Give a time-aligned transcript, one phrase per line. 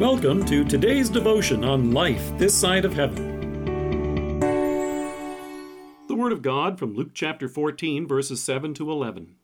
[0.00, 4.40] Welcome to today's devotion on life this side of heaven.
[6.08, 9.34] The Word of God from Luke chapter 14, verses 7 to 11.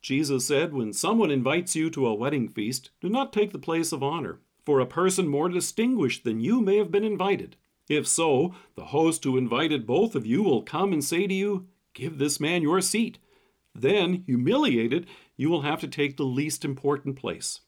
[0.00, 3.92] Jesus said, When someone invites you to a wedding feast, do not take the place
[3.92, 7.56] of honor, for a person more distinguished than you may have been invited.
[7.86, 11.66] If so, the host who invited both of you will come and say to you,
[11.92, 13.18] Give this man your seat.
[13.74, 17.60] Then, humiliated, you will have to take the least important place.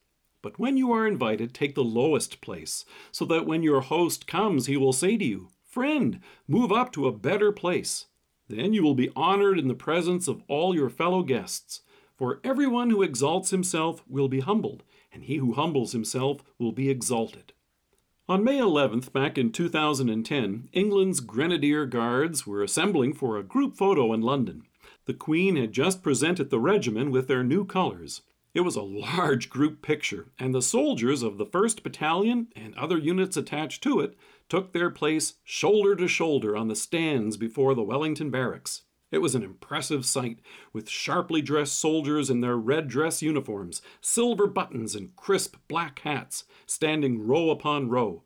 [0.48, 4.64] But when you are invited, take the lowest place, so that when your host comes,
[4.64, 8.06] he will say to you, Friend, move up to a better place.
[8.48, 11.82] Then you will be honored in the presence of all your fellow guests.
[12.16, 16.88] For everyone who exalts himself will be humbled, and he who humbles himself will be
[16.88, 17.52] exalted.
[18.26, 24.14] On May 11th, back in 2010, England's Grenadier Guards were assembling for a group photo
[24.14, 24.62] in London.
[25.04, 28.22] The Queen had just presented the regiment with their new colors.
[28.54, 32.96] It was a large group picture, and the soldiers of the 1st Battalion and other
[32.96, 34.16] units attached to it
[34.48, 38.82] took their place shoulder to shoulder on the stands before the Wellington Barracks.
[39.10, 40.40] It was an impressive sight,
[40.72, 46.44] with sharply dressed soldiers in their red dress uniforms, silver buttons, and crisp black hats,
[46.66, 48.22] standing row upon row.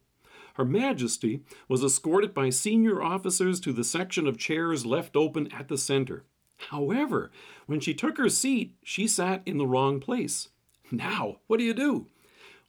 [0.54, 5.68] Her Majesty was escorted by senior officers to the section of chairs left open at
[5.68, 6.24] the center.
[6.70, 7.30] However,
[7.66, 10.48] when she took her seat, she sat in the wrong place.
[10.90, 12.06] Now, what do you do?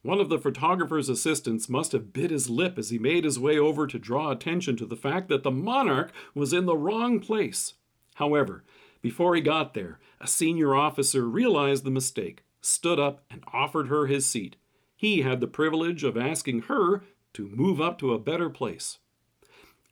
[0.02, 3.58] One of the photographer's assistants must have bit his lip as he made his way
[3.58, 7.74] over to draw attention to the fact that the monarch was in the wrong place.
[8.16, 8.64] However,
[9.00, 14.06] before he got there, a senior officer realized the mistake, stood up, and offered her
[14.06, 14.56] his seat.
[14.96, 17.02] He had the privilege of asking her
[17.34, 18.98] to move up to a better place.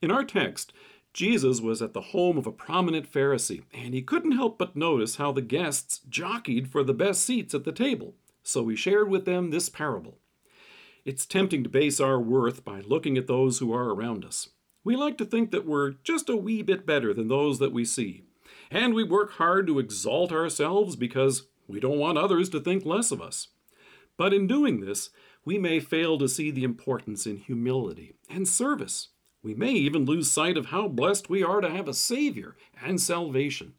[0.01, 0.73] In our text,
[1.13, 5.17] Jesus was at the home of a prominent Pharisee, and he couldn't help but notice
[5.17, 8.15] how the guests jockeyed for the best seats at the table.
[8.43, 10.19] So he shared with them this parable.
[11.05, 14.51] It's tempting to base our worth by looking at those who are around us.
[14.85, 17.85] We like to think that we're just a wee bit better than those that we
[17.85, 18.25] see.
[18.71, 23.11] And we work hard to exalt ourselves because we don't want others to think less
[23.11, 23.49] of us.
[24.17, 25.11] But in doing this,
[25.45, 29.09] we may fail to see the importance in humility and service
[29.43, 33.01] we may even lose sight of how blessed we are to have a Savior and
[33.01, 33.75] salvation.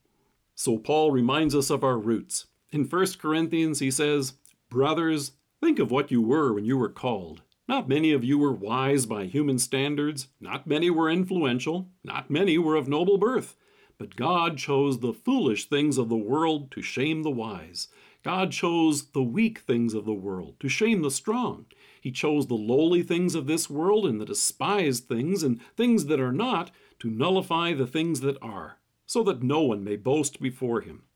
[0.56, 2.47] So Paul reminds us of our roots.
[2.72, 4.34] In 1 Corinthians, he says,
[4.69, 7.41] Brothers, think of what you were when you were called.
[7.68, 12.57] Not many of you were wise by human standards, not many were influential, not many
[12.57, 13.56] were of noble birth.
[13.97, 17.88] But God chose the foolish things of the world to shame the wise.
[18.23, 21.66] God chose the weak things of the world to shame the strong.
[22.00, 26.19] He chose the lowly things of this world and the despised things and things that
[26.19, 30.81] are not to nullify the things that are, so that no one may boast before
[30.81, 31.03] him.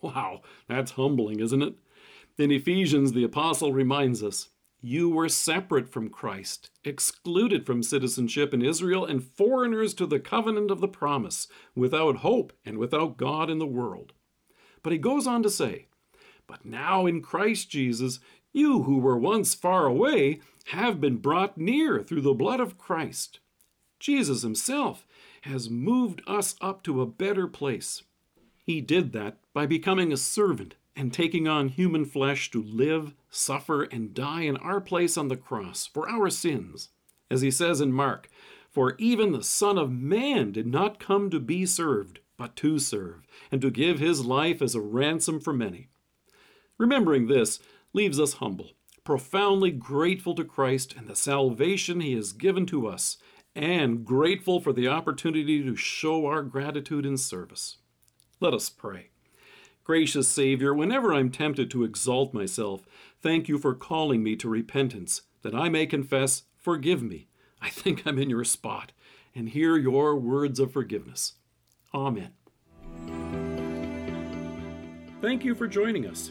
[0.00, 1.74] Wow, that's humbling, isn't it?
[2.38, 8.62] In Ephesians, the apostle reminds us you were separate from Christ, excluded from citizenship in
[8.62, 13.58] Israel, and foreigners to the covenant of the promise, without hope and without God in
[13.58, 14.12] the world.
[14.84, 15.87] But he goes on to say,
[16.48, 18.18] But now in Christ Jesus,
[18.52, 23.38] you who were once far away have been brought near through the blood of Christ.
[24.00, 25.06] Jesus himself
[25.42, 28.02] has moved us up to a better place.
[28.64, 33.84] He did that by becoming a servant and taking on human flesh to live, suffer,
[33.84, 36.88] and die in our place on the cross for our sins.
[37.30, 38.28] As he says in Mark,
[38.70, 43.26] For even the Son of Man did not come to be served, but to serve,
[43.52, 45.88] and to give his life as a ransom for many.
[46.78, 47.58] Remembering this,
[47.92, 48.70] leaves us humble,
[49.04, 53.18] profoundly grateful to Christ and the salvation he has given to us,
[53.54, 57.78] and grateful for the opportunity to show our gratitude in service.
[58.40, 59.10] Let us pray.
[59.82, 62.86] Gracious Savior, whenever I'm tempted to exalt myself,
[63.20, 67.28] thank you for calling me to repentance, that I may confess, Forgive me.
[67.62, 68.92] I think I'm in your spot,
[69.34, 71.34] and hear your words of forgiveness.
[71.94, 72.32] Amen.
[75.22, 76.30] Thank you for joining us.